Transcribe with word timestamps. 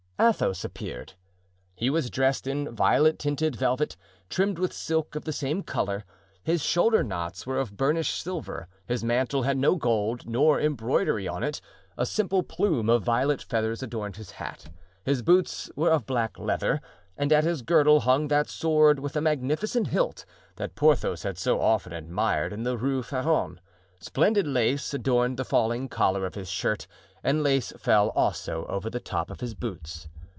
Athos 0.23 0.63
appeared. 0.63 1.13
He 1.73 1.89
was 1.89 2.11
dressed 2.11 2.45
in 2.45 2.69
violet 2.75 3.17
tinted 3.17 3.55
velvet, 3.55 3.97
trimmed 4.29 4.59
with 4.59 4.71
silk 4.71 5.15
of 5.15 5.25
the 5.25 5.33
same 5.33 5.63
color. 5.63 6.05
His 6.43 6.61
shoulder 6.61 7.01
knots 7.03 7.47
were 7.47 7.57
of 7.57 7.75
burnished 7.75 8.21
silver, 8.21 8.67
his 8.85 9.03
mantle 9.03 9.41
had 9.41 9.57
no 9.57 9.75
gold 9.77 10.27
nor 10.29 10.61
embroidery 10.61 11.27
on 11.27 11.41
it; 11.41 11.59
a 11.97 12.05
simple 12.05 12.43
plume 12.43 12.87
of 12.87 13.01
violet 13.01 13.41
feathers 13.41 13.81
adorned 13.81 14.17
his 14.17 14.29
hat; 14.33 14.69
his 15.03 15.23
boots 15.23 15.71
were 15.75 15.89
of 15.89 16.05
black 16.05 16.37
leather, 16.37 16.81
and 17.17 17.33
at 17.33 17.43
his 17.43 17.63
girdle 17.63 18.01
hung 18.01 18.27
that 18.27 18.47
sword 18.47 18.99
with 18.99 19.15
a 19.15 19.21
magnificent 19.21 19.87
hilt 19.87 20.23
that 20.57 20.75
Porthos 20.75 21.23
had 21.23 21.39
so 21.39 21.59
often 21.59 21.93
admired 21.93 22.53
in 22.53 22.61
the 22.61 22.77
Rue 22.77 23.01
Feron. 23.01 23.59
Splendid 23.99 24.45
lace 24.45 24.93
adorned 24.93 25.37
the 25.37 25.45
falling 25.45 25.87
collar 25.87 26.25
of 26.27 26.33
his 26.35 26.49
shirt, 26.49 26.85
and 27.23 27.43
lace 27.43 27.71
fell 27.77 28.09
also 28.09 28.65
over 28.65 28.89
the 28.89 28.99
top 28.99 29.29
of 29.29 29.41
his 29.41 29.53
boots. 29.53 30.07